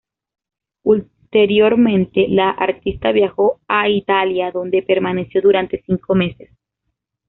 Ulteriormente, 0.83 2.25
la 2.27 2.49
artista 2.49 3.11
viajó 3.11 3.59
a 3.67 3.87
Italia, 3.87 4.49
donde 4.51 4.81
permaneció 4.81 5.43
durante 5.43 5.83
cinco 5.85 6.15
meses. 6.15 6.49